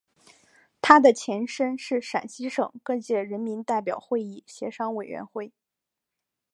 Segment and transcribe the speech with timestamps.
[0.81, 5.53] 它的前身是陕西省各界人民代表会议协商委员会。